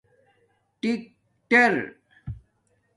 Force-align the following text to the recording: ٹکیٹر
ٹکیٹر 0.81 1.75